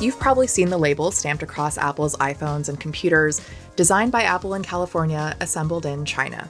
You've 0.00 0.20
probably 0.20 0.46
seen 0.46 0.70
the 0.70 0.78
label 0.78 1.10
stamped 1.10 1.42
across 1.42 1.76
Apple's 1.76 2.14
iPhones 2.18 2.68
and 2.68 2.78
computers, 2.78 3.40
designed 3.74 4.12
by 4.12 4.22
Apple 4.22 4.54
in 4.54 4.62
California, 4.62 5.36
assembled 5.40 5.86
in 5.86 6.04
China. 6.04 6.48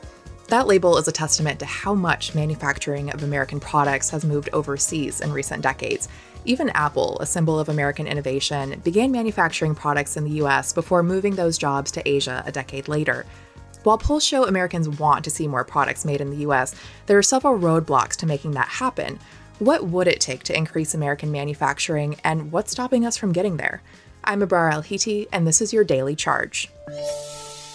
That 0.48 0.66
label 0.66 0.98
is 0.98 1.08
a 1.08 1.12
testament 1.12 1.58
to 1.60 1.64
how 1.64 1.94
much 1.94 2.34
manufacturing 2.34 3.10
of 3.10 3.22
American 3.22 3.58
products 3.58 4.10
has 4.10 4.22
moved 4.22 4.50
overseas 4.52 5.22
in 5.22 5.32
recent 5.32 5.62
decades. 5.62 6.08
Even 6.44 6.68
Apple, 6.70 7.16
a 7.20 7.26
symbol 7.26 7.58
of 7.58 7.70
American 7.70 8.06
innovation, 8.06 8.80
began 8.84 9.10
manufacturing 9.10 9.74
products 9.74 10.18
in 10.18 10.24
the 10.24 10.42
US 10.42 10.74
before 10.74 11.02
moving 11.02 11.34
those 11.34 11.56
jobs 11.56 11.90
to 11.92 12.06
Asia 12.06 12.42
a 12.44 12.52
decade 12.52 12.86
later. 12.86 13.24
While 13.82 13.96
polls 13.96 14.24
show 14.26 14.44
Americans 14.44 14.88
want 14.88 15.24
to 15.24 15.30
see 15.30 15.48
more 15.48 15.64
products 15.64 16.04
made 16.04 16.20
in 16.20 16.28
the 16.28 16.46
US, 16.48 16.74
there 17.06 17.16
are 17.16 17.22
several 17.22 17.58
roadblocks 17.58 18.16
to 18.16 18.26
making 18.26 18.50
that 18.52 18.68
happen. 18.68 19.18
What 19.58 19.86
would 19.86 20.06
it 20.06 20.20
take 20.20 20.44
to 20.44 20.56
increase 20.56 20.94
American 20.94 21.32
manufacturing, 21.32 22.20
and 22.22 22.52
what's 22.52 22.70
stopping 22.70 23.04
us 23.04 23.16
from 23.16 23.32
getting 23.32 23.56
there? 23.56 23.82
I'm 24.22 24.40
Abrar 24.40 24.72
Al-Heeti, 24.72 25.26
and 25.32 25.48
this 25.48 25.60
is 25.60 25.72
your 25.72 25.82
Daily 25.82 26.14
Charge. 26.14 26.70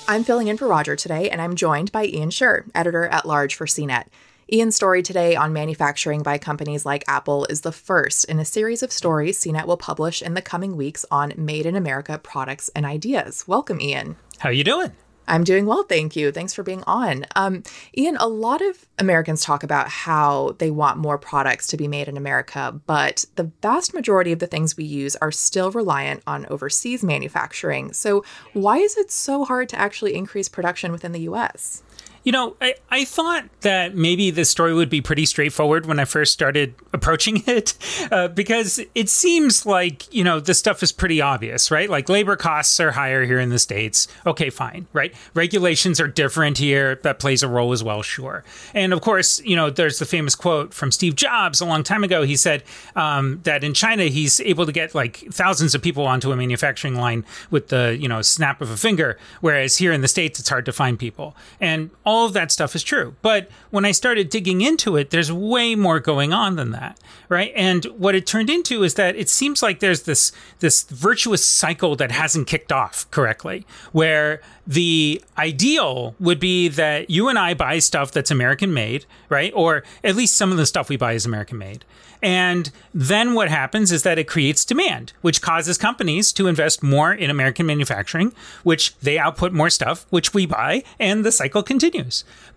I'm 0.07 0.23
filling 0.23 0.47
in 0.47 0.55
for 0.55 0.65
Roger 0.65 0.95
today, 0.95 1.29
and 1.29 1.41
I'm 1.41 1.57
joined 1.57 1.91
by 1.91 2.05
Ian 2.05 2.29
Sherr, 2.29 2.63
editor 2.73 3.07
at 3.07 3.25
large 3.25 3.55
for 3.55 3.65
CNET. 3.65 4.05
Ian's 4.51 4.77
story 4.77 5.03
today 5.03 5.35
on 5.35 5.51
manufacturing 5.51 6.23
by 6.23 6.37
companies 6.37 6.85
like 6.85 7.03
Apple 7.05 7.45
is 7.49 7.61
the 7.61 7.73
first 7.73 8.23
in 8.25 8.39
a 8.39 8.45
series 8.45 8.81
of 8.81 8.93
stories 8.93 9.37
CNET 9.41 9.65
will 9.65 9.75
publish 9.75 10.21
in 10.21 10.35
the 10.35 10.41
coming 10.41 10.77
weeks 10.77 11.05
on 11.11 11.33
made 11.35 11.65
in 11.65 11.75
America 11.75 12.17
products 12.17 12.69
and 12.73 12.85
ideas. 12.85 13.45
Welcome, 13.45 13.81
Ian. 13.81 14.15
How 14.39 14.51
you 14.51 14.63
doing? 14.63 14.93
I'm 15.27 15.43
doing 15.43 15.65
well, 15.65 15.83
thank 15.83 16.15
you. 16.15 16.31
Thanks 16.31 16.53
for 16.53 16.63
being 16.63 16.83
on. 16.85 17.25
Um, 17.35 17.63
Ian, 17.97 18.17
a 18.17 18.27
lot 18.27 18.61
of 18.61 18.85
Americans 18.99 19.43
talk 19.43 19.63
about 19.63 19.87
how 19.89 20.55
they 20.59 20.69
want 20.69 20.97
more 20.97 21.17
products 21.17 21.67
to 21.67 21.77
be 21.77 21.87
made 21.87 22.07
in 22.07 22.17
America, 22.17 22.79
but 22.85 23.25
the 23.35 23.51
vast 23.61 23.93
majority 23.93 24.31
of 24.31 24.39
the 24.39 24.47
things 24.47 24.75
we 24.75 24.83
use 24.83 25.15
are 25.17 25.31
still 25.31 25.71
reliant 25.71 26.23
on 26.27 26.45
overseas 26.47 27.03
manufacturing. 27.03 27.93
So, 27.93 28.23
why 28.53 28.77
is 28.77 28.97
it 28.97 29.11
so 29.11 29.45
hard 29.45 29.69
to 29.69 29.79
actually 29.79 30.15
increase 30.15 30.49
production 30.49 30.91
within 30.91 31.13
the 31.13 31.21
US? 31.21 31.83
You 32.23 32.31
know, 32.31 32.55
I, 32.61 32.75
I 32.89 33.05
thought 33.05 33.45
that 33.61 33.95
maybe 33.95 34.31
this 34.31 34.49
story 34.49 34.73
would 34.73 34.89
be 34.89 35.01
pretty 35.01 35.25
straightforward 35.25 35.85
when 35.85 35.99
I 35.99 36.05
first 36.05 36.31
started 36.31 36.73
approaching 36.93 37.43
it, 37.47 37.73
uh, 38.11 38.29
because 38.29 38.79
it 38.95 39.09
seems 39.09 39.65
like, 39.65 40.13
you 40.13 40.23
know, 40.23 40.39
this 40.39 40.59
stuff 40.59 40.81
is 40.83 40.91
pretty 40.91 41.21
obvious, 41.21 41.71
right? 41.71 41.89
Like 41.89 42.07
labor 42.07 42.35
costs 42.35 42.79
are 42.79 42.91
higher 42.91 43.25
here 43.25 43.39
in 43.39 43.49
the 43.49 43.59
States. 43.59 44.07
Okay, 44.25 44.49
fine, 44.49 44.87
right? 44.93 45.13
Regulations 45.33 45.99
are 45.99 46.07
different 46.07 46.57
here. 46.57 46.95
That 47.03 47.19
plays 47.19 47.43
a 47.43 47.47
role 47.47 47.73
as 47.73 47.83
well, 47.83 48.01
sure. 48.01 48.43
And 48.73 48.93
of 48.93 49.01
course, 49.01 49.41
you 49.41 49.55
know, 49.55 49.69
there's 49.69 49.99
the 49.99 50.05
famous 50.05 50.35
quote 50.35 50.73
from 50.73 50.91
Steve 50.91 51.15
Jobs 51.15 51.59
a 51.59 51.65
long 51.65 51.83
time 51.83 52.03
ago. 52.03 52.23
He 52.23 52.35
said 52.35 52.63
um, 52.95 53.41
that 53.43 53.63
in 53.63 53.73
China, 53.73 54.03
he's 54.05 54.39
able 54.41 54.65
to 54.65 54.71
get 54.71 54.95
like 54.95 55.17
thousands 55.31 55.75
of 55.75 55.81
people 55.81 56.05
onto 56.05 56.31
a 56.31 56.35
manufacturing 56.35 56.95
line 56.95 57.25
with 57.49 57.67
the, 57.69 57.97
you 57.99 58.07
know, 58.07 58.21
snap 58.21 58.61
of 58.61 58.69
a 58.69 58.77
finger, 58.77 59.17
whereas 59.41 59.77
here 59.77 59.91
in 59.91 60.01
the 60.01 60.07
States, 60.07 60.39
it's 60.39 60.49
hard 60.49 60.65
to 60.65 60.71
find 60.71 60.97
people. 60.97 61.35
And 61.59 61.89
all 62.05 62.12
all 62.13 62.27
of 62.27 62.33
that 62.33 62.51
stuff 62.51 62.75
is 62.75 62.83
true. 62.83 63.15
But 63.23 63.49
when 63.71 63.85
I 63.85 63.91
started 63.91 64.29
digging 64.29 64.61
into 64.61 64.95
it, 64.95 65.09
there's 65.09 65.31
way 65.31 65.73
more 65.73 65.99
going 65.99 66.31
on 66.31 66.55
than 66.55 66.71
that, 66.71 66.99
right? 67.27 67.51
And 67.55 67.85
what 67.85 68.13
it 68.13 68.27
turned 68.27 68.51
into 68.51 68.83
is 68.83 68.93
that 68.93 69.15
it 69.15 69.29
seems 69.29 69.63
like 69.63 69.79
there's 69.79 70.03
this 70.03 70.31
this 70.59 70.83
virtuous 70.83 71.43
cycle 71.43 71.95
that 71.95 72.11
hasn't 72.11 72.47
kicked 72.47 72.71
off 72.71 73.09
correctly, 73.09 73.65
where 73.91 74.41
the 74.67 75.21
ideal 75.37 76.15
would 76.19 76.39
be 76.39 76.67
that 76.67 77.09
you 77.09 77.29
and 77.29 77.39
I 77.39 77.53
buy 77.55 77.79
stuff 77.79 78.11
that's 78.11 78.31
American 78.31 78.73
made, 78.73 79.05
right? 79.27 79.51
Or 79.55 79.83
at 80.03 80.15
least 80.15 80.37
some 80.37 80.51
of 80.51 80.57
the 80.57 80.65
stuff 80.67 80.89
we 80.89 80.97
buy 80.97 81.13
is 81.13 81.25
American 81.25 81.57
made. 81.57 81.83
And 82.23 82.71
then 82.93 83.33
what 83.33 83.49
happens 83.49 83.91
is 83.91 84.03
that 84.03 84.17
it 84.17 84.29
creates 84.29 84.63
demand, 84.63 85.11
which 85.21 85.41
causes 85.41 85.77
companies 85.77 86.31
to 86.33 86.47
invest 86.47 86.81
more 86.81 87.13
in 87.13 87.29
American 87.29 87.65
manufacturing, 87.65 88.33
which 88.63 88.97
they 88.99 89.19
output 89.19 89.51
more 89.51 89.69
stuff, 89.69 90.05
which 90.09 90.33
we 90.33 90.45
buy, 90.45 90.83
and 90.99 91.25
the 91.25 91.33
cycle 91.33 91.61
continues. 91.63 92.02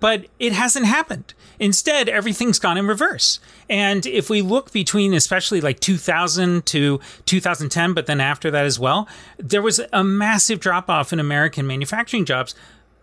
But 0.01 0.27
it 0.39 0.53
hasn't 0.53 0.87
happened. 0.87 1.35
Instead, 1.59 2.09
everything's 2.09 2.59
gone 2.59 2.77
in 2.77 2.87
reverse. 2.87 3.41
And 3.69 4.07
if 4.07 4.29
we 4.29 4.43
look 4.43 4.73
between 4.73 5.15
especially 5.15 5.61
like 5.61 5.81
2000 5.81 6.67
to 6.67 7.01
2010, 7.25 7.95
but 7.95 8.07
then 8.07 8.21
after 8.21 8.51
that 8.51 8.65
as 8.65 8.79
well, 8.79 9.09
there 9.39 9.63
was 9.63 9.81
a 9.93 10.05
massive 10.05 10.61
drop 10.61 10.91
off 10.91 11.13
in 11.13 11.21
American 11.21 11.67
manufacturing 11.67 12.25
jobs 12.25 12.55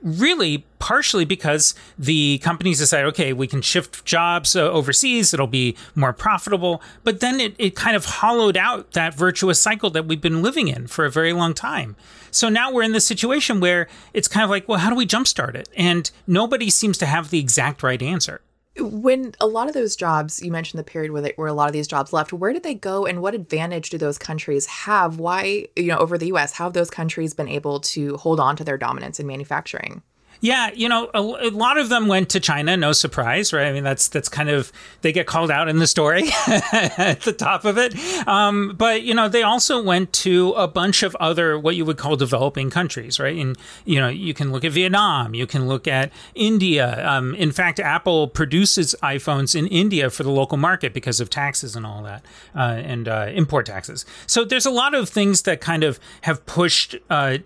really 0.04 0.66
partially 0.80 1.26
because 1.26 1.74
the 1.98 2.38
companies 2.40 2.80
decide, 2.80 3.06
okay, 3.06 3.34
we 3.34 3.48
can 3.48 3.62
shift 3.62 4.04
jobs 4.06 4.56
uh, 4.56 4.70
overseas, 4.70 5.34
it'll 5.34 5.48
be 5.48 5.76
more 5.96 6.14
profitable. 6.14 6.82
But 7.04 7.22
then 7.22 7.40
it, 7.40 7.56
it 7.58 7.76
kind 7.76 7.96
of 7.96 8.06
hollowed 8.06 8.58
out 8.58 8.92
that 8.92 9.16
virtuous 9.16 9.62
cycle 9.62 9.90
that 9.92 10.06
we've 10.06 10.22
been 10.22 10.42
living 10.42 10.68
in 10.68 10.88
for 10.88 11.06
a 11.06 11.12
very 11.12 11.34
long 11.34 11.54
time. 11.54 11.96
So 12.32 12.50
now 12.50 12.72
we're 12.72 12.84
in 12.84 12.92
this 12.92 13.08
situation 13.08 13.60
where 13.60 13.88
it's 14.14 14.28
kind 14.28 14.44
of 14.44 14.50
like, 14.50 14.68
well, 14.68 14.80
how 14.80 14.90
do 14.90 14.96
we 14.96 15.08
jumpstart 15.08 15.56
it? 15.56 15.70
And 15.76 16.12
nobody 16.28 16.70
seems 16.70 16.98
to 16.98 17.06
have 17.06 17.30
the 17.30 17.40
exact 17.40 17.82
right 17.82 18.02
answer 18.02 18.42
when 18.78 19.34
a 19.40 19.48
lot 19.48 19.68
of 19.68 19.74
those 19.74 19.96
jobs 19.96 20.42
you 20.42 20.52
mentioned 20.52 20.80
the 20.80 20.84
period 20.84 21.12
where, 21.12 21.22
they, 21.22 21.34
where 21.36 21.48
a 21.48 21.54
lot 21.54 21.68
of 21.68 21.74
these 21.74 21.88
jobs 21.88 22.12
left 22.12 22.34
where 22.34 22.54
did 22.54 22.64
they 22.64 22.74
go 22.74 23.06
and 23.06 23.22
what 23.22 23.36
advantage 23.36 23.90
do 23.90 23.98
those 23.98 24.18
countries 24.18 24.66
have? 24.66 25.20
Why 25.20 25.68
you 25.76 25.88
know 25.88 25.98
over 25.98 26.18
the 26.18 26.28
us 26.28 26.54
how 26.54 26.66
have 26.66 26.74
those 26.74 26.90
countries 26.90 27.34
been 27.34 27.48
able 27.48 27.80
to 27.82 28.18
hold 28.18 28.40
on 28.40 28.56
to 28.56 28.64
their 28.64 28.78
dominance 28.78 29.20
in 29.20 29.28
manufacturing 29.28 30.02
yeah, 30.44 30.72
you 30.76 30.90
know, 30.90 31.10
a, 31.14 31.22
a, 31.22 31.52
lot 31.52 31.78
of 31.78 31.88
them 31.88 32.08
went 32.08 32.28
to 32.32 32.40
China. 32.42 32.76
No 32.76 32.92
surprise, 32.92 33.54
right? 33.54 33.66
I 33.66 33.72
mean, 33.72 33.86
that's 33.86 34.10
that's 34.10 34.28
kind 34.28 34.50
of 34.50 34.74
they 35.00 35.14
get 35.14 35.26
called 35.26 35.50
out 35.50 35.70
in 35.70 35.80
the 35.80 35.88
story 35.88 36.24
at 36.48 37.22
the 37.22 37.32
top 37.32 37.64
of 37.64 37.78
it. 37.78 37.96
Um, 38.28 38.76
but 38.78 39.04
you 39.04 39.14
know, 39.14 39.30
they 39.30 39.42
also 39.42 39.82
went 39.82 40.12
to 40.14 40.52
a 40.58 40.68
bunch 40.68 41.02
of 41.02 41.16
other 41.16 41.58
what 41.58 41.78
you 41.78 41.86
would 41.86 41.98
call 41.98 42.18
developing 42.18 42.70
countries, 42.70 43.22
right? 43.22 43.38
And 43.38 43.58
you 43.86 44.02
know, 44.02 44.10
you 44.10 44.34
can 44.34 44.52
look 44.52 44.66
at 44.66 44.74
Vietnam, 44.74 45.34
you 45.34 45.48
can 45.48 45.70
look 45.70 45.88
at 45.88 46.12
India. 46.36 47.10
Um, 47.10 47.36
in 47.36 47.54
fact, 47.54 47.80
Apple 47.80 48.28
produces 48.28 48.98
iPhones 49.02 49.56
in 49.58 49.68
India 49.68 50.10
for 50.10 50.24
the 50.24 50.30
local 50.30 50.58
market 50.58 50.94
because 50.94 51.22
of 51.22 51.30
taxes 51.30 51.74
and 51.74 51.86
all 51.86 52.04
that, 52.04 52.26
uh, 52.54 52.82
and 52.84 53.08
uh, 53.08 53.30
import 53.34 53.66
taxes. 53.66 54.06
So 54.28 54.44
there's 54.44 54.66
a 54.66 54.72
lot 54.72 54.94
of 54.94 55.08
things 55.08 55.44
that 55.44 55.62
kind 55.62 55.86
of 55.86 56.02
have 56.24 56.46
pushed. 56.46 56.98
Uh, 57.10 57.38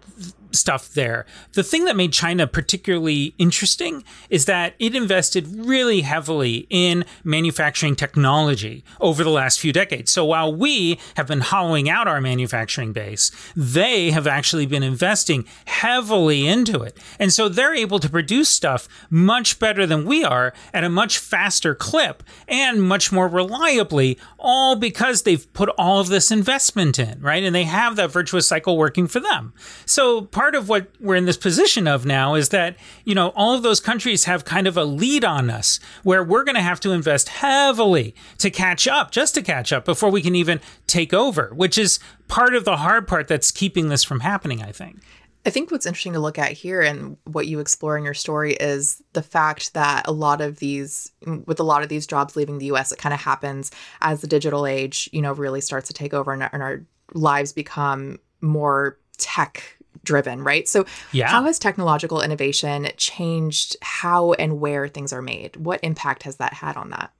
stuff 0.57 0.94
there. 0.94 1.25
The 1.53 1.63
thing 1.63 1.85
that 1.85 1.95
made 1.95 2.13
China 2.13 2.47
particularly 2.47 3.34
interesting 3.38 4.03
is 4.29 4.45
that 4.45 4.73
it 4.79 4.95
invested 4.95 5.47
really 5.47 6.01
heavily 6.01 6.68
in 6.69 7.06
manufacturing 7.23 7.95
technology 7.95 8.84
over 9.00 9.23
the 9.23 9.29
last 9.29 9.59
few 9.59 9.72
decades. 9.72 10.12
So 10.12 10.25
while 10.25 10.53
we 10.53 11.00
have 11.16 11.28
been 11.28 11.41
hollowing 11.41 11.90
out 11.90 12.07
our 12.07 12.22
manufacturing 12.22 12.94
base, 12.94 13.31
they 13.56 14.12
have 14.12 14.28
actually 14.28 14.66
been 14.66 14.84
investing 14.84 15.46
heavily 15.66 16.47
into 16.47 16.81
it. 16.81 16.97
And 17.19 17.31
so 17.31 17.47
they're 17.50 17.75
able 17.75 18.00
to 18.00 18.09
produce 18.09 18.50
stuff 18.50 18.88
much 19.09 19.59
better 19.59 19.85
than 19.85 20.06
we 20.06 20.23
are 20.23 20.53
at 20.73 20.84
a 20.84 20.90
much 20.90 21.17
faster 21.17 21.75
clip 21.75 22.23
and 22.47 22.81
much 22.81 23.12
more 23.12 23.28
reliably, 23.28 24.17
all 24.40 24.75
because 24.75 25.23
they've 25.23 25.51
put 25.53 25.69
all 25.78 26.00
of 26.00 26.07
this 26.07 26.31
investment 26.31 27.00
in, 27.00 27.19
right? 27.22 27.44
And 27.44 27.56
they 27.56 27.66
have 27.66 27.96
that 27.96 28.12
virtuous 28.12 28.47
cycle 28.47 28.78
working 28.78 29.07
for 29.07 29.19
them. 29.19 29.53
So 29.85 30.22
part 30.22 30.47
of 30.56 30.69
what 30.69 30.88
we're 31.00 31.16
in 31.16 31.25
this 31.25 31.38
position 31.38 31.88
of 31.88 32.06
now 32.06 32.35
is 32.35 32.50
that, 32.50 32.75
you 33.06 33.16
know, 33.16 33.30
all 33.30 33.53
of 33.56 33.63
those 33.63 33.80
countries 33.80 34.25
have 34.25 34.46
kind 34.46 34.68
of 34.68 34.78
a 34.78 34.84
lead 34.84 35.24
on 35.24 35.50
us 35.50 35.80
where 36.03 36.24
we're 36.24 36.44
going 36.44 36.56
to 36.56 36.62
have 36.62 36.80
to 36.81 36.91
invest 36.91 37.30
heavily 37.30 38.16
to 38.38 38.50
catch 38.50 38.88
up, 38.88 39.12
just 39.12 39.35
to 39.35 39.41
catch 39.41 39.72
up 39.74 39.85
before 39.85 40.09
we 40.09 40.22
can 40.22 40.35
even 40.35 40.59
take 40.85 41.13
over, 41.13 41.52
which 41.56 41.78
is 41.78 42.00
part 42.28 42.56
of 42.56 42.66
the 42.66 42.78
hard 42.78 43.08
part 43.08 43.28
that's 43.28 43.52
keeping 43.52 43.90
this 43.90 44.03
from 44.03 44.22
happening, 44.22 44.62
I 44.62 44.72
think. 44.72 45.02
I 45.46 45.50
think 45.50 45.72
what's 45.72 45.85
interesting 45.85 46.12
to 46.12 46.19
look 46.19 46.38
at 46.38 46.52
here 46.52 46.81
and 46.81 47.16
what 47.24 47.47
you 47.47 47.62
explore 47.62 47.97
in 47.97 48.03
your 48.03 48.14
story 48.14 48.53
is 48.56 49.02
the 49.14 49.22
fact 49.22 49.74
that 49.75 50.06
a 50.06 50.12
lot 50.12 50.41
of 50.41 50.59
these, 50.59 51.09
with 51.46 51.62
a 51.62 51.64
lot 51.64 51.84
of 51.84 51.90
these 51.90 52.06
jobs 52.06 52.35
leaving 52.35 52.58
the 52.58 52.66
US, 52.74 52.91
it 52.91 53.00
kind 53.00 53.14
of 53.14 53.22
happens 53.22 53.72
as 54.02 54.19
the 54.19 54.28
digital 54.28 54.67
age, 54.67 55.09
you 55.14 55.22
know, 55.22 55.32
really 55.32 55.61
starts 55.61 55.88
to 55.88 55.94
take 55.94 56.14
over 56.14 56.34
and, 56.34 56.49
and 56.52 56.61
our 56.61 56.85
lives 57.14 57.53
become 57.53 58.20
more 58.41 58.99
tech 59.17 59.77
driven, 60.08 60.42
right? 60.44 60.68
So, 60.68 60.86
yeah. 61.12 61.28
how 61.28 61.44
has 61.44 61.59
technological 61.59 62.22
innovation 62.22 62.88
changed 62.98 63.76
how 63.82 64.34
and 64.34 64.59
where 64.59 64.88
things 64.88 65.14
are 65.14 65.22
made? 65.22 65.58
What 65.58 65.82
impact 65.84 66.24
has 66.24 66.38
that 66.38 66.54
had 66.54 66.78
on 66.78 66.90
that? 66.92 67.12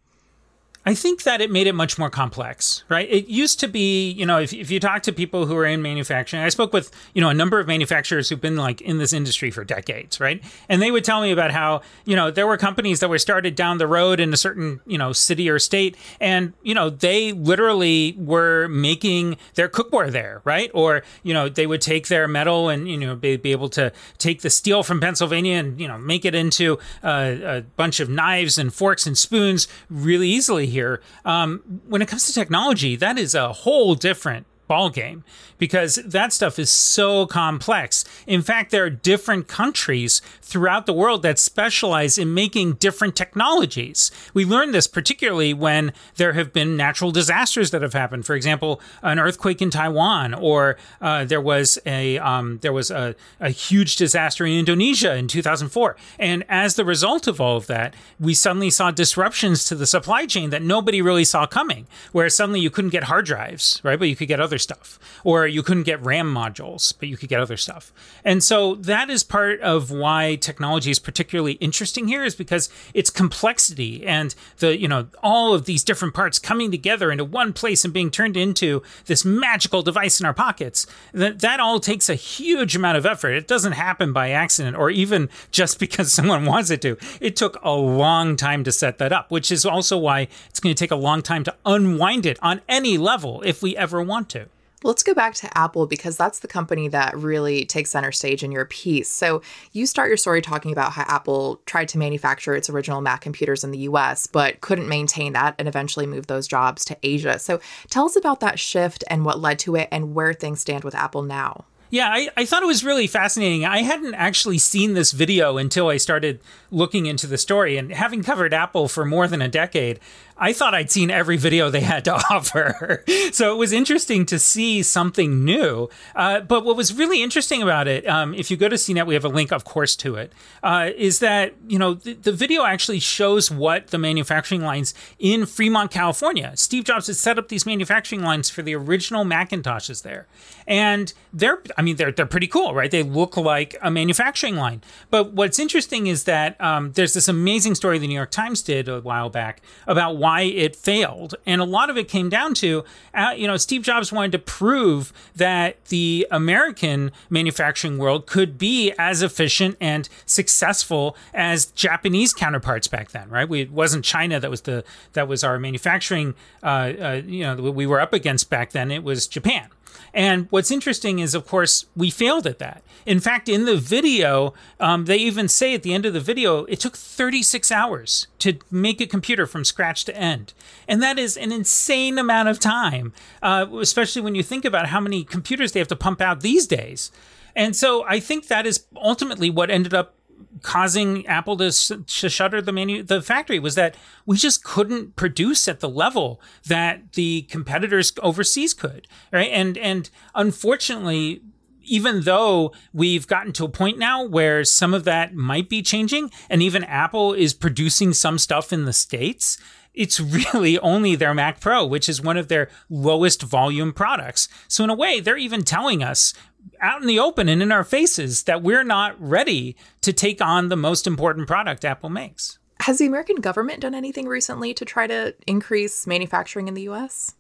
I 0.88 0.94
think 0.94 1.24
that 1.24 1.42
it 1.42 1.52
made 1.52 1.68
it 1.68 1.76
much 1.76 2.00
more 2.00 2.10
complex, 2.10 2.86
right? 2.88 3.10
It 3.12 3.28
used 3.28 3.60
to 3.60 3.68
be, 3.68 4.10
you 4.10 4.26
know, 4.26 4.40
if, 4.40 4.54
if 4.54 4.72
you 4.72 4.80
talk 4.80 5.04
to 5.04 5.12
people 5.12 5.46
who 5.46 5.54
are 5.58 5.66
in 5.66 5.82
manufacturing, 5.82 6.42
I 6.42 6.48
spoke 6.48 6.72
with, 6.72 6.92
you 7.14 7.20
know, 7.20 7.28
a 7.28 7.34
number 7.34 7.60
of 7.60 7.68
manufacturers 7.68 8.30
who've 8.30 8.40
been 8.40 8.56
like 8.56 8.80
in 8.80 8.98
this 8.98 9.12
industry 9.12 9.52
for 9.52 9.66
decades, 9.66 10.22
right? 10.22 10.42
And 10.70 10.82
they 10.82 10.90
would 10.90 11.04
tell 11.04 11.22
me 11.22 11.32
about 11.32 11.52
how, 11.52 11.82
you 12.06 12.16
know, 12.16 12.32
there 12.32 12.48
were 12.48 12.56
companies 12.56 13.02
that 13.02 13.10
were 13.10 13.20
started 13.20 13.54
down 13.54 13.80
the 13.80 13.86
road 13.86 14.22
in 14.22 14.32
a 14.32 14.38
certain, 14.38 14.80
you 14.88 14.98
know, 14.98 15.12
city 15.12 15.50
or 15.50 15.60
state. 15.60 15.98
And, 16.22 16.54
you 16.64 16.74
know, 16.74 16.90
they 16.90 17.34
literally 17.34 18.16
were 18.18 18.70
making 18.70 19.36
their 19.56 19.68
cookware 19.68 20.10
there, 20.10 20.42
right? 20.46 20.72
Or, 20.74 21.04
you 21.22 21.34
know, 21.34 21.50
they 21.50 21.68
would 21.68 21.82
take 21.82 22.08
their 22.08 22.30
metal 22.30 22.70
and, 22.70 22.88
you 22.88 22.96
know, 22.96 23.14
be, 23.14 23.36
be 23.36 23.52
able 23.52 23.68
to 23.72 23.92
take 24.20 24.42
the 24.42 24.50
steel 24.50 24.84
from 24.84 25.02
Pennsylvania 25.02 25.58
and, 25.58 25.82
you 25.82 25.88
know, 25.90 25.98
make 25.98 26.24
it 26.24 26.34
into 26.34 26.80
uh, 27.04 27.36
a 27.44 27.62
bunch 27.76 28.00
of 28.00 28.08
knives 28.08 28.58
and 28.58 28.74
forks 28.74 29.06
and 29.06 29.18
spoons 29.18 29.68
really 29.90 30.30
easily 30.30 30.77
here. 30.78 31.02
Um, 31.26 31.82
when 31.88 32.02
it 32.02 32.08
comes 32.08 32.26
to 32.28 32.34
technology, 32.34 32.96
that 32.96 33.18
is 33.18 33.34
a 33.34 33.52
whole 33.52 33.96
different 33.96 34.46
ballgame 34.70 35.24
because 35.58 35.96
that 35.96 36.34
stuff 36.34 36.60
is 36.60 36.70
so 36.70 37.26
complex. 37.26 38.06
In 38.26 38.42
fact, 38.42 38.72
there 38.72 38.84
are 38.84 38.90
different 38.90 39.48
countries 39.48 40.22
throughout 40.42 40.86
the 40.86 40.94
world 40.94 41.22
that 41.24 41.40
specialize 41.40 42.18
in 42.18 42.34
making 42.34 42.74
different 42.74 43.16
technologies. 43.16 44.12
We 44.34 44.46
learned 44.46 44.74
this 44.74 44.88
particularly 44.88 45.54
when 45.54 45.94
there 46.16 46.34
have 46.34 46.54
been 46.54 46.78
natural 46.78 47.12
disasters 47.12 47.72
that 47.72 47.82
have 47.82 47.94
happened. 47.94 48.26
For 48.26 48.36
example, 48.36 48.82
an 49.02 49.20
earthquake 49.20 49.62
in 49.62 49.70
Taiwan, 49.70 50.34
or 50.34 50.78
uh, 51.02 51.26
there 51.26 51.42
was 51.42 51.80
a 51.86 52.18
um, 52.20 52.60
there 52.62 52.74
was 52.74 52.92
a, 52.92 53.16
a 53.40 53.50
huge 53.50 53.96
disaster 53.96 54.46
in 54.46 54.54
Indonesia 54.54 55.16
in 55.16 55.28
2004. 55.28 55.96
And 56.20 56.44
as 56.50 56.76
the 56.76 56.86
result 56.86 57.28
of 57.28 57.42
all 57.42 57.58
of 57.58 57.68
that, 57.68 57.94
we 58.20 58.34
suddenly 58.34 58.70
saw 58.70 58.92
disruptions 58.92 59.66
to 59.66 59.76
the 59.76 59.86
supply 59.86 60.26
chain 60.26 60.50
that 60.52 60.62
nobody 60.62 61.02
really 61.02 61.26
saw 61.26 61.46
coming, 61.46 61.88
where 62.12 62.30
suddenly 62.30 62.60
you 62.60 62.70
couldn't 62.70 62.92
get 62.92 63.06
hard 63.06 63.26
drives, 63.26 63.82
right? 63.84 64.00
But 64.00 64.08
you 64.08 64.16
could 64.16 64.28
get 64.28 64.40
other 64.58 64.64
stuff. 64.64 65.00
Or 65.24 65.48
you 65.48 65.64
couldn't 65.64 65.84
get 65.84 66.04
RAM 66.04 66.34
modules, 66.34 66.94
but 66.98 67.08
you 67.10 67.18
could 67.18 67.30
get 67.30 67.40
other 67.40 67.58
stuff. 67.58 67.94
And 68.24 68.44
so 68.44 68.76
that 68.76 69.10
is 69.10 69.24
part 69.24 69.60
of 69.62 69.92
why 69.92 70.36
technology 70.36 70.92
is 70.92 71.00
particularly 71.00 71.54
interesting 71.54 72.08
here 72.08 72.24
is 72.24 72.36
because 72.36 72.70
it's 72.94 73.10
complexity 73.10 74.06
and 74.06 74.34
the, 74.58 74.78
you 74.78 74.88
know, 74.88 75.08
all 75.22 75.54
of 75.54 75.66
these 75.66 75.84
different 75.84 76.14
parts 76.14 76.40
coming 76.40 76.72
together 76.72 77.12
into 77.12 77.26
one 77.26 77.54
place 77.54 77.86
and 77.86 77.94
being 77.94 78.10
turned 78.10 78.38
into 78.38 78.82
this 79.06 79.24
magical 79.24 79.82
device 79.82 80.20
in 80.20 80.26
our 80.26 80.34
pockets. 80.34 80.88
That 81.14 81.40
that 81.40 81.60
all 81.60 81.80
takes 81.80 82.10
a 82.10 82.16
huge 82.16 82.76
amount 82.76 82.98
of 82.98 83.06
effort. 83.06 83.32
It 83.32 83.48
doesn't 83.48 83.74
happen 83.74 84.14
by 84.14 84.32
accident 84.32 84.78
or 84.78 84.90
even 84.90 85.30
just 85.52 85.80
because 85.88 86.12
someone 86.12 86.46
wants 86.46 86.70
it 86.70 86.82
to. 86.82 86.98
It 87.22 87.36
took 87.36 87.58
a 87.64 87.72
long 87.72 88.36
time 88.36 88.64
to 88.64 88.72
set 88.72 88.98
that 88.98 89.12
up, 89.12 89.30
which 89.30 89.52
is 89.52 89.66
also 89.66 89.98
why 89.98 90.28
it's 90.50 90.60
going 90.60 90.74
to 90.74 90.80
take 90.80 90.92
a 90.92 90.96
long 90.96 91.22
time 91.22 91.44
to 91.44 91.54
unwind 91.66 92.26
it 92.26 92.40
on 92.42 92.62
any 92.68 92.98
level 92.98 93.42
if 93.44 93.62
we 93.62 93.76
ever 93.76 94.02
want 94.02 94.30
to. 94.30 94.47
Let's 94.88 95.04
go 95.04 95.14
back 95.14 95.34
to 95.36 95.58
Apple 95.58 95.86
because 95.86 96.16
that's 96.16 96.40
the 96.40 96.48
company 96.48 96.88
that 96.88 97.14
really 97.18 97.66
takes 97.66 97.90
center 97.90 98.14
stage 98.14 98.42
in 98.42 98.54
your 98.54 98.64
piece. 98.64 99.10
So, 99.10 99.42
you 99.74 99.86
start 99.86 100.08
your 100.08 100.16
story 100.16 100.42
talking 100.42 100.72
about 100.72 100.94
how 100.94 101.04
Apple 101.10 101.60
tried 101.66 101.90
to 101.90 101.98
manufacture 101.98 102.56
its 102.56 102.70
original 102.70 103.02
Mac 103.02 103.20
computers 103.20 103.66
in 103.66 103.72
the 103.72 103.80
US, 103.80 104.28
but 104.28 104.62
couldn't 104.62 104.88
maintain 104.88 105.34
that 105.34 105.56
and 105.60 105.68
eventually 105.68 106.06
moved 106.08 106.30
those 106.30 106.48
jobs 106.48 106.86
to 106.86 106.98
Asia. 107.04 107.38
So, 107.38 107.60
tell 107.90 108.06
us 108.06 108.16
about 108.16 108.40
that 108.40 108.60
shift 108.60 109.04
and 109.10 109.26
what 109.26 109.42
led 109.42 109.60
to 109.60 109.76
it 109.76 109.90
and 109.92 110.16
where 110.16 110.34
things 110.34 110.62
stand 110.62 110.86
with 110.86 110.96
Apple 110.96 111.22
now. 111.22 111.66
Yeah, 111.90 112.10
I, 112.10 112.30
I 112.36 112.46
thought 112.46 112.64
it 112.64 112.68
was 112.68 112.84
really 112.84 113.08
fascinating. 113.08 113.66
I 113.66 113.82
hadn't 113.82 114.14
actually 114.14 114.58
seen 114.58 114.94
this 114.94 115.12
video 115.12 115.58
until 115.58 115.88
I 115.88 115.98
started 115.98 116.42
looking 116.70 117.06
into 117.06 117.28
the 117.28 117.38
story. 117.38 117.78
And 117.78 117.92
having 117.92 118.24
covered 118.24 118.54
Apple 118.54 118.88
for 118.88 119.06
more 119.06 119.28
than 119.28 119.42
a 119.42 119.48
decade, 119.48 120.00
I 120.40 120.54
thought 120.54 120.76
I'd 120.76 120.92
seen 120.92 121.10
every 121.10 121.38
video 121.38 121.70
they 121.70 121.82
had 121.82 122.06
to 122.06 122.14
offer. 122.32 123.04
so 123.32 123.54
it 123.54 123.58
was 123.58 123.72
interesting 123.72 124.26
to 124.28 124.40
see 124.40 124.84
something 124.84 125.44
new. 125.44 125.90
Uh, 126.16 126.42
but 126.42 126.64
what 126.64 126.76
was 126.76 126.94
really 126.94 127.24
interesting 127.24 127.62
about 127.62 127.88
it, 127.88 128.08
um, 128.08 128.34
if 128.34 128.52
you 128.52 128.58
go 128.58 128.70
to 128.70 128.76
CNET, 128.76 129.08
we 129.08 129.14
have 129.14 129.26
a 129.26 129.30
link, 129.30 129.52
of 129.52 129.64
course, 129.64 129.96
to 129.98 130.16
it, 130.16 130.32
uh, 130.64 130.92
is 130.96 131.20
that, 131.20 131.54
you 131.68 131.80
know, 131.80 131.96
the, 131.96 132.14
the, 132.14 132.38
video 132.38 132.66
actually 132.66 133.00
shows 133.00 133.50
what 133.50 133.88
the 133.88 133.98
manufacturing 133.98 134.62
lines 134.62 134.94
in 135.18 135.46
Fremont, 135.46 135.90
California. 135.90 136.52
Steve 136.56 136.84
Jobs 136.84 137.08
had 137.08 137.16
set 137.16 137.40
up 137.40 137.48
these 137.48 137.66
manufacturing 137.66 138.22
lines 138.22 138.50
for 138.50 138.62
the 138.62 138.76
original 138.76 139.26
Macintoshes 139.26 140.04
there. 140.04 140.28
And 140.68 141.14
they're, 141.34 141.64
I 141.78 141.82
mean, 141.82 141.96
they're, 141.96 142.12
they're 142.12 142.28
pretty 142.28 142.48
cool, 142.48 142.76
right? 142.76 142.92
They 142.92 143.02
look 143.02 143.38
like 143.38 143.76
a 143.82 143.90
manufacturing 143.90 144.56
line. 144.56 144.84
But 145.10 145.34
what's 145.34 145.58
interesting 145.58 146.08
is 146.08 146.26
that 146.26 146.60
um, 146.62 146.92
there's 146.92 147.14
this 147.14 147.28
amazing 147.28 147.74
story 147.74 147.98
the 147.98 148.08
New 148.08 148.14
York 148.14 148.32
Times 148.32 148.62
did 148.62 148.88
a 148.88 149.00
while 149.02 149.30
back 149.30 149.62
about 149.88 150.18
why 150.28 150.42
it 150.42 150.76
failed. 150.76 151.36
And 151.46 151.62
a 151.62 151.64
lot 151.64 151.90
of 151.90 151.98
it 151.98 152.10
came 152.10 152.28
down 152.28 152.54
to, 152.56 152.84
uh, 153.14 153.34
you 153.38 153.48
know, 153.48 153.56
Steve 153.56 153.82
Jobs 153.82 154.12
wanted 154.12 154.34
to 154.34 154.40
prove 154.40 155.14
that 155.38 155.86
the 155.86 156.28
American 156.30 157.12
manufacturing 157.30 157.98
world 157.98 158.28
could 158.28 158.58
be 158.58 158.92
as 159.00 159.22
efficient 159.22 159.78
and 159.80 160.10
successful 160.26 161.16
as 161.34 161.68
Japanese 161.68 162.34
counterparts 162.34 162.90
back 162.90 163.12
then, 163.12 163.30
right? 163.30 163.48
We, 163.48 163.62
it 163.62 163.72
wasn't 163.72 164.04
China 164.04 164.38
that 164.38 164.52
was 164.52 164.62
the 164.62 164.84
that 165.14 165.30
was 165.30 165.46
our 165.46 165.58
manufacturing, 165.58 166.36
uh, 166.62 166.66
uh, 166.66 167.22
you 167.26 167.44
know, 167.44 167.56
we 167.72 167.88
were 167.88 168.02
up 168.02 168.12
against 168.12 168.50
back 168.50 168.72
then. 168.72 168.92
It 168.92 169.04
was 169.04 169.28
Japan. 169.28 169.70
And 170.14 170.48
what's 170.50 170.72
interesting 170.72 171.20
is, 171.20 171.36
of 171.36 171.46
course, 171.48 171.86
we 171.96 172.10
failed 172.10 172.48
at 172.48 172.60
that. 172.60 172.84
In 173.06 173.20
fact, 173.20 173.48
in 173.48 173.66
the 173.66 173.78
video, 173.78 174.54
um, 174.80 175.06
they 175.06 175.18
even 175.18 175.48
say 175.48 175.74
at 175.74 175.84
the 175.84 175.94
end 175.94 176.06
of 176.06 176.14
the 176.14 176.20
video, 176.20 176.66
it 176.66 176.80
took 176.80 176.96
36 176.96 177.72
hours 177.72 178.28
to 178.40 178.60
make 178.70 179.00
a 179.00 179.08
computer 179.08 179.46
from 179.46 179.64
scratch 179.64 180.04
to 180.06 180.16
end. 180.16 180.54
And 180.88 181.02
that 181.02 181.18
is 181.18 181.38
an 181.38 181.52
insane 181.52 182.18
amount 182.18 182.50
of 182.50 182.60
time, 182.60 183.14
uh, 183.42 183.68
especially 183.80 184.22
when 184.22 184.36
you 184.36 184.44
think 184.44 184.66
about 184.66 184.88
how 184.88 185.00
many 185.00 185.24
computers 185.24 185.72
they 185.72 185.80
have 185.80 185.88
to 185.88 185.96
pump 185.96 186.20
out 186.20 186.42
these 186.42 186.68
days. 186.68 187.12
And 187.56 187.76
so 187.76 188.06
I 188.06 188.20
think 188.20 188.48
that 188.48 188.68
is 188.68 188.86
ultimately 188.96 189.50
what 189.50 189.72
ended 189.72 189.94
up 189.94 190.14
causing 190.62 191.26
Apple 191.28 191.58
to, 191.58 191.72
to 191.72 192.30
shutter 192.30 192.62
the 192.62 192.72
manu- 192.72 193.04
the 193.04 193.22
factory 193.22 193.60
was 193.60 193.76
that 193.76 193.96
we 194.26 194.38
just 194.38 194.64
couldn't 194.64 195.16
produce 195.16 195.68
at 195.68 195.80
the 195.80 195.90
level 195.90 196.42
that 196.68 197.14
the 197.14 197.44
competitors 197.44 198.12
overseas 198.22 198.74
could, 198.74 199.08
right? 199.32 199.50
And 199.52 199.78
and 199.78 200.10
unfortunately, 200.36 201.42
even 201.84 202.22
though 202.22 202.74
we've 202.94 203.28
gotten 203.28 203.54
to 203.54 203.66
a 203.66 203.70
point 203.70 203.98
now 203.98 204.24
where 204.24 204.64
some 204.64 204.94
of 204.94 205.04
that 205.06 205.34
might 205.34 205.70
be 205.70 205.82
changing, 205.82 206.32
and 206.50 206.62
even 206.62 206.84
Apple 206.84 207.34
is 207.34 207.54
producing 207.54 208.14
some 208.14 208.38
stuff 208.38 208.74
in 208.74 208.86
the 208.86 208.94
states, 208.94 209.58
it's 209.98 210.20
really 210.20 210.80
only 210.80 211.16
their 211.16 211.34
Mac 211.34 211.60
Pro, 211.60 211.86
which 211.86 212.08
is 212.08 212.22
one 212.22 212.38
of 212.38 212.48
their 212.48 212.70
lowest 212.90 213.42
volume 213.42 213.92
products. 213.92 214.48
So, 214.68 214.84
in 214.84 214.90
a 214.90 214.96
way, 214.96 215.20
they're 215.20 215.38
even 215.38 215.64
telling 215.64 216.04
us 216.04 216.34
out 216.82 217.02
in 217.02 217.08
the 217.08 217.20
open 217.20 217.50
and 217.50 217.62
in 217.62 217.72
our 217.72 217.84
faces 217.84 218.44
that 218.44 218.62
we're 218.62 218.84
not 218.84 219.20
ready 219.20 219.76
to 220.02 220.14
take 220.14 220.42
on 220.42 220.70
the 220.70 220.76
most 220.76 221.08
important 221.08 221.48
product 221.48 221.84
Apple 221.84 222.10
makes. 222.10 222.60
Has 222.82 223.00
the 223.00 223.08
American 223.08 223.38
government 223.38 223.80
done 223.82 223.96
anything 223.96 224.28
recently 224.28 224.74
to 224.76 224.86
try 224.86 225.08
to 225.08 225.34
increase 225.48 226.06
manufacturing 226.06 226.68
in 226.68 226.74
the 226.74 226.84
US? 226.84 227.34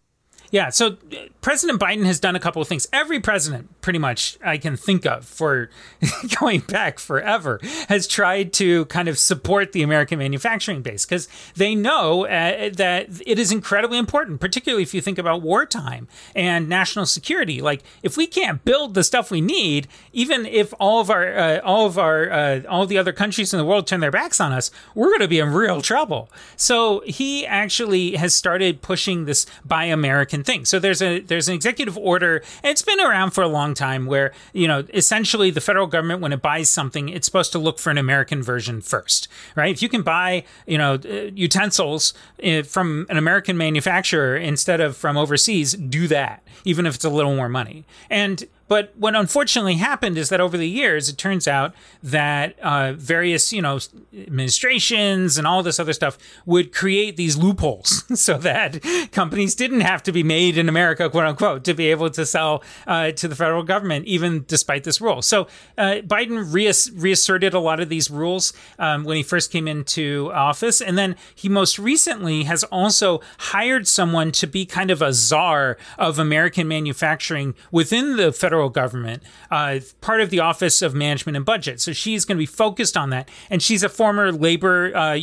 Yeah, 0.49 0.69
so 0.69 0.87
uh, 0.87 1.15
President 1.41 1.79
Biden 1.79 2.05
has 2.05 2.19
done 2.19 2.35
a 2.35 2.39
couple 2.39 2.61
of 2.61 2.67
things. 2.67 2.87
Every 2.93 3.19
president, 3.19 3.69
pretty 3.87 3.99
much, 3.99 4.37
I 4.43 4.57
can 4.57 4.75
think 4.75 5.05
of 5.05 5.23
for 5.23 5.69
going 6.41 6.59
back 6.59 6.99
forever, 6.99 7.61
has 7.87 8.05
tried 8.05 8.51
to 8.55 8.83
kind 8.87 9.07
of 9.07 9.17
support 9.17 9.71
the 9.71 9.81
American 9.81 10.19
manufacturing 10.19 10.81
base 10.81 11.05
because 11.05 11.29
they 11.55 11.73
know 11.73 12.25
uh, 12.25 12.69
that 12.73 13.07
it 13.25 13.39
is 13.39 13.49
incredibly 13.49 13.97
important, 13.97 14.41
particularly 14.41 14.83
if 14.83 14.93
you 14.93 14.99
think 14.99 15.17
about 15.17 15.41
wartime 15.41 16.09
and 16.35 16.67
national 16.67 17.05
security. 17.05 17.61
Like, 17.61 17.81
if 18.03 18.17
we 18.17 18.27
can't 18.27 18.61
build 18.65 18.93
the 18.93 19.05
stuff 19.05 19.31
we 19.31 19.39
need, 19.39 19.87
even 20.11 20.45
if 20.45 20.73
all 20.81 20.99
of 20.99 21.09
our, 21.09 21.37
uh, 21.37 21.61
all 21.61 21.85
of 21.85 21.97
our, 21.97 22.29
uh, 22.29 22.63
all 22.67 22.85
the 22.85 22.97
other 22.97 23.13
countries 23.13 23.53
in 23.53 23.57
the 23.57 23.63
world 23.63 23.87
turn 23.87 24.01
their 24.01 24.11
backs 24.11 24.41
on 24.41 24.51
us, 24.51 24.69
we're 24.95 25.11
going 25.11 25.21
to 25.21 25.29
be 25.29 25.39
in 25.39 25.53
real 25.53 25.79
trouble. 25.79 26.29
So 26.57 27.03
he 27.05 27.47
actually 27.47 28.17
has 28.17 28.35
started 28.35 28.81
pushing 28.81 29.23
this 29.23 29.45
Buy 29.63 29.85
American 29.85 30.43
thing. 30.43 30.65
So 30.65 30.77
there's 30.77 31.01
a 31.01 31.21
there's 31.21 31.47
an 31.47 31.55
executive 31.55 31.97
order, 31.97 32.43
and 32.63 32.71
it's 32.71 32.81
been 32.81 32.99
around 32.99 33.31
for 33.31 33.43
a 33.43 33.47
long 33.47 33.76
time, 33.77 34.05
where 34.05 34.33
you 34.53 34.67
know 34.67 34.83
essentially 34.93 35.49
the 35.51 35.61
federal 35.61 35.87
government 35.87 36.21
when 36.21 36.33
it 36.33 36.41
buys 36.41 36.69
something, 36.69 37.07
it's 37.09 37.25
supposed 37.25 37.51
to 37.53 37.59
look 37.59 37.79
for 37.79 37.89
an 37.89 37.97
American 37.97 38.43
version 38.43 38.81
first, 38.81 39.27
right? 39.55 39.73
If 39.73 39.81
you 39.81 39.89
can 39.89 40.01
buy 40.01 40.43
you 40.65 40.77
know 40.77 40.95
uh, 40.95 41.31
utensils 41.33 42.13
uh, 42.43 42.63
from 42.63 43.05
an 43.09 43.17
American 43.17 43.57
manufacturer 43.57 44.35
instead 44.35 44.81
of 44.81 44.97
from 44.97 45.15
overseas, 45.15 45.73
do 45.73 46.07
that, 46.07 46.43
even 46.65 46.85
if 46.85 46.95
it's 46.95 47.05
a 47.05 47.09
little 47.09 47.35
more 47.35 47.49
money. 47.49 47.85
And 48.09 48.45
but 48.67 48.93
what 48.97 49.15
unfortunately 49.15 49.75
happened 49.75 50.17
is 50.17 50.29
that 50.29 50.41
over 50.41 50.57
the 50.57 50.67
years, 50.67 51.09
it 51.09 51.17
turns 51.17 51.47
out 51.47 51.73
that 52.03 52.59
uh, 52.59 52.93
various, 52.93 53.53
you 53.53 53.61
know, 53.61 53.79
administrations 54.13 55.37
and 55.37 55.47
all 55.47 55.63
this 55.63 55.79
other 55.79 55.93
stuff 55.93 56.17
would 56.45 56.73
create 56.73 57.17
these 57.17 57.37
loopholes 57.37 58.03
so 58.19 58.37
that 58.37 58.81
companies 59.11 59.55
didn't 59.55 59.81
have 59.81 60.03
to 60.03 60.11
be 60.11 60.23
made 60.23 60.57
in 60.57 60.67
America, 60.67 61.09
quote 61.09 61.25
unquote, 61.25 61.63
to 61.63 61.73
be 61.73 61.89
able 61.91 62.09
to 62.09 62.25
sell 62.25 62.63
uh, 62.85 63.11
to 63.11 63.27
the 63.27 63.35
federal 63.35 63.63
government, 63.63 64.05
even 64.05 64.43
despite 64.47 64.83
this 64.83 64.99
rule. 64.99 65.21
So 65.21 65.47
uh, 65.77 66.01
Biden 66.05 66.51
reass- 66.51 66.91
reasserted 66.95 67.53
a 67.53 67.59
lot 67.59 67.79
of 67.79 67.89
these 67.89 68.09
rules 68.09 68.53
um, 68.79 69.03
when 69.03 69.17
he 69.17 69.23
first 69.23 69.51
came 69.51 69.67
into 69.67 70.31
office. 70.33 70.81
And 70.81 70.97
then 70.97 71.15
he 71.35 71.49
most 71.49 71.79
recently 71.79 72.43
has 72.43 72.63
also 72.65 73.21
hired 73.37 73.87
someone 73.87 74.31
to 74.33 74.47
be 74.47 74.65
kind 74.65 74.91
of 74.91 75.01
a 75.01 75.13
czar 75.13 75.77
of 75.97 76.19
American 76.19 76.67
manufacturing 76.67 77.55
within 77.71 78.17
the 78.17 78.31
federal 78.31 78.56
federal 78.57 78.69
government, 78.69 79.21
uh, 79.51 79.79
part 80.01 80.19
of 80.19 80.31
the 80.31 80.39
Office 80.39 80.81
of 80.81 80.95
Management 80.95 81.35
and 81.35 81.45
Budget. 81.45 81.79
So 81.79 81.93
she's 81.93 82.25
going 82.25 82.37
to 82.37 82.39
be 82.39 82.47
focused 82.47 82.97
on 82.97 83.11
that, 83.11 83.29
and 83.51 83.61
she's 83.61 83.83
a 83.83 83.89
former 83.89 84.31
labor 84.31 84.95
uh, 84.95 85.15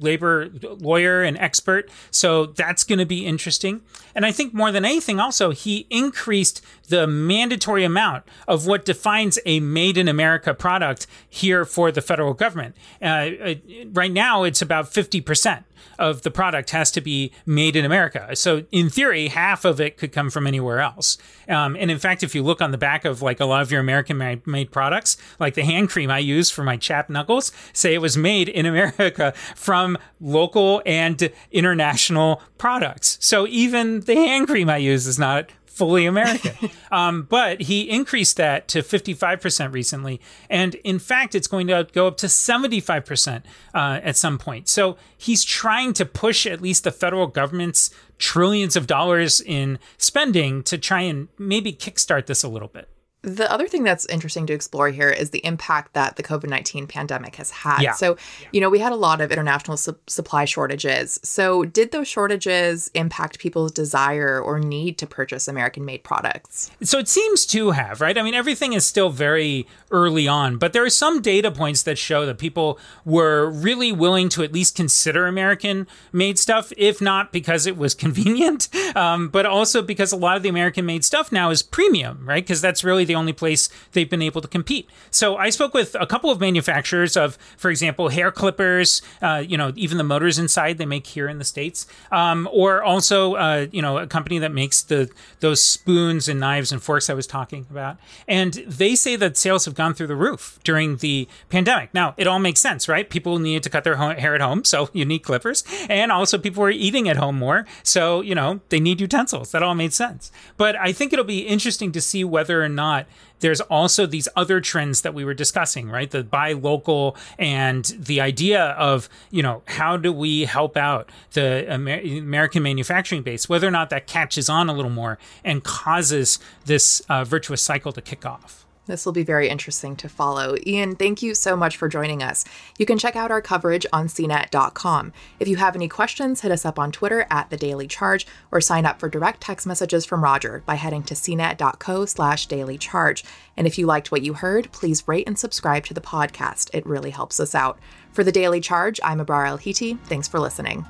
labor 0.00 0.50
lawyer 0.62 1.22
and 1.22 1.36
expert. 1.38 1.90
So 2.12 2.46
that's 2.46 2.84
going 2.84 3.00
to 3.00 3.06
be 3.06 3.26
interesting. 3.26 3.82
And 4.14 4.24
I 4.24 4.32
think 4.32 4.54
more 4.54 4.70
than 4.70 4.84
anything, 4.84 5.18
also 5.18 5.50
he 5.50 5.86
increased 5.90 6.64
the 6.88 7.06
mandatory 7.06 7.84
amount 7.84 8.24
of 8.46 8.66
what 8.66 8.84
defines 8.84 9.38
a 9.46 9.60
made 9.60 9.96
in 9.96 10.08
America 10.08 10.54
product 10.54 11.06
here 11.28 11.64
for 11.64 11.92
the 11.92 12.00
federal 12.00 12.34
government. 12.34 12.76
Uh, 13.00 13.06
uh 13.06 13.54
right 13.92 14.12
now, 14.12 14.44
it's 14.44 14.62
about 14.62 14.92
fifty 14.92 15.20
percent. 15.20 15.64
of 15.98 16.22
the 16.22 16.30
product 16.30 16.70
has 16.70 16.90
to 16.92 17.00
be 17.00 17.32
made 17.44 17.76
in 17.76 17.84
America. 17.84 18.34
So 18.36 18.64
in 18.70 18.88
theory, 18.88 19.28
half 19.28 19.64
of 19.64 19.80
it 19.80 19.96
could 19.96 20.12
come 20.12 20.30
from 20.30 20.46
anywhere 20.46 20.80
else. 20.80 21.18
Um, 21.48 21.76
and 21.76 21.90
in 21.90 21.98
fact, 21.98 22.22
if 22.22 22.34
you 22.34 22.42
look 22.42 22.60
on 22.60 22.70
the 22.70 22.78
back 22.78 23.04
of 23.04 23.22
like 23.22 23.40
a 23.40 23.44
lot 23.44 23.62
of 23.62 23.72
your 23.72 23.80
American 23.80 24.18
made 24.46 24.70
products, 24.70 25.16
like 25.38 25.54
the 25.54 25.64
hand 25.64 25.88
cream 25.88 26.10
I 26.10 26.18
use 26.18 26.50
for 26.50 26.62
my 26.62 26.76
chapped 26.76 27.10
knuckles, 27.10 27.52
say 27.72 27.94
it 27.94 28.00
was 28.00 28.16
made 28.16 28.48
in 28.48 28.66
America 28.66 29.32
from 29.54 29.98
local 30.20 30.82
and 30.86 31.30
international 31.50 32.42
products. 32.58 33.18
So 33.20 33.46
even 33.46 34.00
the 34.00 34.14
hand 34.14 34.46
cream 34.46 34.68
I 34.70 34.76
use 34.78 35.06
is 35.06 35.18
not 35.18 35.50
fully 35.78 36.06
American. 36.06 36.70
um, 36.92 37.22
but 37.22 37.62
he 37.62 37.88
increased 37.88 38.36
that 38.36 38.66
to 38.68 38.80
55% 38.80 39.72
recently. 39.72 40.20
And 40.50 40.74
in 40.76 40.98
fact, 40.98 41.34
it's 41.34 41.46
going 41.46 41.68
to 41.68 41.86
go 41.92 42.08
up 42.08 42.16
to 42.18 42.26
75% 42.26 43.42
uh, 43.74 44.00
at 44.02 44.16
some 44.16 44.38
point. 44.38 44.68
So 44.68 44.96
he's 45.16 45.44
trying 45.44 45.92
to 45.94 46.04
push 46.04 46.46
at 46.46 46.60
least 46.60 46.84
the 46.84 46.90
federal 46.90 47.28
government's 47.28 47.90
trillions 48.18 48.74
of 48.74 48.88
dollars 48.88 49.40
in 49.40 49.78
spending 49.96 50.64
to 50.64 50.76
try 50.76 51.02
and 51.02 51.28
maybe 51.38 51.72
kickstart 51.72 52.26
this 52.26 52.42
a 52.42 52.48
little 52.48 52.68
bit. 52.68 52.88
The 53.22 53.50
other 53.50 53.66
thing 53.66 53.82
that's 53.82 54.06
interesting 54.06 54.46
to 54.46 54.52
explore 54.52 54.90
here 54.90 55.10
is 55.10 55.30
the 55.30 55.44
impact 55.44 55.94
that 55.94 56.14
the 56.14 56.22
COVID 56.22 56.48
19 56.48 56.86
pandemic 56.86 57.34
has 57.36 57.50
had. 57.50 57.82
Yeah. 57.82 57.92
So, 57.92 58.16
you 58.52 58.60
know, 58.60 58.70
we 58.70 58.78
had 58.78 58.92
a 58.92 58.96
lot 58.96 59.20
of 59.20 59.32
international 59.32 59.76
su- 59.76 59.98
supply 60.06 60.44
shortages. 60.44 61.18
So, 61.24 61.64
did 61.64 61.90
those 61.90 62.06
shortages 62.06 62.92
impact 62.94 63.40
people's 63.40 63.72
desire 63.72 64.40
or 64.40 64.60
need 64.60 64.98
to 64.98 65.06
purchase 65.06 65.48
American 65.48 65.84
made 65.84 66.04
products? 66.04 66.70
So, 66.80 66.98
it 66.98 67.08
seems 67.08 67.44
to 67.46 67.72
have, 67.72 68.00
right? 68.00 68.16
I 68.16 68.22
mean, 68.22 68.34
everything 68.34 68.72
is 68.72 68.86
still 68.86 69.10
very 69.10 69.66
early 69.90 70.28
on, 70.28 70.56
but 70.56 70.72
there 70.72 70.84
are 70.84 70.90
some 70.90 71.20
data 71.20 71.50
points 71.50 71.82
that 71.82 71.98
show 71.98 72.24
that 72.24 72.38
people 72.38 72.78
were 73.04 73.50
really 73.50 73.90
willing 73.90 74.28
to 74.28 74.44
at 74.44 74.52
least 74.52 74.76
consider 74.76 75.26
American 75.26 75.88
made 76.12 76.38
stuff, 76.38 76.72
if 76.76 77.00
not 77.00 77.32
because 77.32 77.66
it 77.66 77.76
was 77.76 77.94
convenient, 78.04 78.68
um, 78.94 79.28
but 79.28 79.44
also 79.44 79.82
because 79.82 80.12
a 80.12 80.16
lot 80.16 80.36
of 80.36 80.44
the 80.44 80.48
American 80.48 80.86
made 80.86 81.04
stuff 81.04 81.32
now 81.32 81.50
is 81.50 81.64
premium, 81.64 82.24
right? 82.24 82.44
Because 82.44 82.60
that's 82.60 82.84
really 82.84 83.07
the 83.08 83.16
only 83.16 83.32
place 83.32 83.68
they've 83.92 84.08
been 84.08 84.22
able 84.22 84.40
to 84.40 84.46
compete. 84.48 84.88
So 85.10 85.36
I 85.36 85.50
spoke 85.50 85.74
with 85.74 85.96
a 85.98 86.06
couple 86.06 86.30
of 86.30 86.38
manufacturers 86.38 87.16
of, 87.16 87.36
for 87.56 87.70
example, 87.70 88.10
hair 88.10 88.30
clippers, 88.30 89.02
uh, 89.20 89.42
you 89.44 89.56
know, 89.56 89.72
even 89.74 89.98
the 89.98 90.04
motors 90.04 90.38
inside 90.38 90.78
they 90.78 90.86
make 90.86 91.08
here 91.08 91.28
in 91.28 91.38
the 91.38 91.44
States, 91.44 91.86
um, 92.12 92.48
or 92.52 92.84
also, 92.84 93.34
uh, 93.34 93.66
you 93.72 93.82
know, 93.82 93.98
a 93.98 94.06
company 94.06 94.38
that 94.38 94.52
makes 94.52 94.82
the 94.82 95.10
those 95.40 95.60
spoons 95.62 96.28
and 96.28 96.38
knives 96.38 96.70
and 96.70 96.82
forks 96.82 97.10
I 97.10 97.14
was 97.14 97.26
talking 97.26 97.66
about. 97.70 97.96
And 98.28 98.54
they 98.66 98.94
say 98.94 99.16
that 99.16 99.36
sales 99.36 99.64
have 99.64 99.74
gone 99.74 99.94
through 99.94 100.08
the 100.08 100.16
roof 100.16 100.58
during 100.62 100.98
the 100.98 101.26
pandemic. 101.48 101.94
Now, 101.94 102.14
it 102.16 102.26
all 102.26 102.38
makes 102.38 102.60
sense, 102.60 102.88
right? 102.88 103.08
People 103.08 103.38
needed 103.38 103.62
to 103.62 103.70
cut 103.70 103.84
their 103.84 103.96
hair 103.96 104.34
at 104.34 104.40
home, 104.40 104.64
so 104.64 104.90
you 104.92 105.04
need 105.04 105.20
clippers. 105.20 105.64
And 105.88 106.12
also 106.12 106.38
people 106.38 106.62
were 106.62 106.70
eating 106.70 107.08
at 107.08 107.16
home 107.16 107.38
more, 107.38 107.66
so, 107.82 108.20
you 108.20 108.34
know, 108.34 108.60
they 108.68 108.80
need 108.80 109.00
utensils. 109.00 109.50
That 109.52 109.62
all 109.62 109.74
made 109.74 109.92
sense. 109.92 110.30
But 110.56 110.76
I 110.76 110.92
think 110.92 111.12
it'll 111.12 111.24
be 111.24 111.40
interesting 111.40 111.92
to 111.92 112.00
see 112.00 112.24
whether 112.24 112.62
or 112.62 112.68
not 112.68 112.97
there's 113.40 113.60
also 113.60 114.06
these 114.06 114.28
other 114.36 114.60
trends 114.60 115.02
that 115.02 115.14
we 115.14 115.24
were 115.24 115.34
discussing, 115.34 115.88
right? 115.90 116.10
The 116.10 116.24
buy 116.24 116.52
local 116.52 117.16
and 117.38 117.84
the 117.98 118.20
idea 118.20 118.64
of, 118.70 119.08
you 119.30 119.42
know, 119.42 119.62
how 119.66 119.96
do 119.96 120.12
we 120.12 120.44
help 120.44 120.76
out 120.76 121.10
the 121.32 121.72
Amer- 121.72 122.00
American 122.00 122.62
manufacturing 122.62 123.22
base, 123.22 123.48
whether 123.48 123.66
or 123.66 123.70
not 123.70 123.90
that 123.90 124.06
catches 124.06 124.48
on 124.48 124.68
a 124.68 124.72
little 124.72 124.90
more 124.90 125.18
and 125.44 125.62
causes 125.62 126.38
this 126.66 127.00
uh, 127.08 127.24
virtuous 127.24 127.62
cycle 127.62 127.92
to 127.92 128.00
kick 128.00 128.26
off. 128.26 128.66
This 128.88 129.06
will 129.06 129.12
be 129.12 129.22
very 129.22 129.48
interesting 129.48 129.94
to 129.96 130.08
follow. 130.08 130.56
Ian, 130.66 130.96
thank 130.96 131.22
you 131.22 131.34
so 131.34 131.56
much 131.56 131.76
for 131.76 131.88
joining 131.88 132.22
us. 132.22 132.44
You 132.78 132.86
can 132.86 132.98
check 132.98 133.14
out 133.14 133.30
our 133.30 133.42
coverage 133.42 133.86
on 133.92 134.08
cnet.com. 134.08 135.12
If 135.38 135.46
you 135.46 135.56
have 135.56 135.76
any 135.76 135.88
questions, 135.88 136.40
hit 136.40 136.50
us 136.50 136.64
up 136.64 136.78
on 136.78 136.90
Twitter 136.90 137.26
at 137.30 137.50
the 137.50 137.56
Daily 137.56 137.86
Charge 137.86 138.26
or 138.50 138.60
sign 138.60 138.86
up 138.86 138.98
for 138.98 139.08
direct 139.08 139.42
text 139.42 139.66
messages 139.66 140.04
from 140.04 140.24
Roger 140.24 140.62
by 140.66 140.74
heading 140.74 141.02
to 141.04 141.14
cnet.co 141.14 142.06
slash 142.06 142.46
daily 142.46 142.78
charge. 142.78 143.24
And 143.56 143.66
if 143.66 143.78
you 143.78 143.86
liked 143.86 144.10
what 144.10 144.22
you 144.22 144.32
heard, 144.32 144.72
please 144.72 145.06
rate 145.06 145.28
and 145.28 145.38
subscribe 145.38 145.84
to 145.84 145.94
the 145.94 146.00
podcast. 146.00 146.70
It 146.72 146.86
really 146.86 147.10
helps 147.10 147.38
us 147.38 147.54
out. 147.54 147.78
For 148.12 148.24
the 148.24 148.32
Daily 148.32 148.60
Charge, 148.60 148.98
I'm 149.04 149.18
Abrar 149.18 149.46
Al-Heeti. 149.46 150.00
Thanks 150.06 150.28
for 150.28 150.40
listening. 150.40 150.86